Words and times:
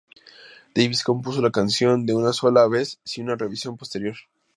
Davies 0.73 1.03
compuso 1.03 1.43
la 1.43 1.51
canción 1.51 2.07
de 2.07 2.15
una 2.15 2.33
sola 2.33 2.67
vez 2.67 2.99
sin 3.03 3.25
una 3.25 3.35
revisión 3.35 3.77
posterior. 3.77 4.15